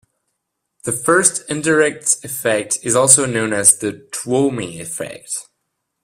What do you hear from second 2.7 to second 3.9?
is also known as